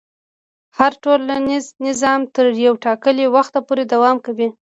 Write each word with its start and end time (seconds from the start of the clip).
هر 0.77 0.91
ټولنیز 1.03 1.65
نظام 1.87 2.21
تر 2.35 2.45
یو 2.65 2.73
ټاکلي 2.85 3.25
وخته 3.35 3.59
پورې 3.67 3.83
دوام 3.93 4.17
کوي. 4.25 4.49